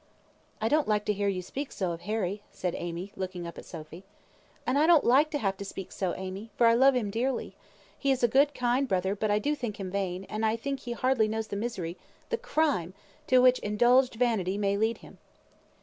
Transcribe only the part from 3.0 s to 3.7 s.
looking up at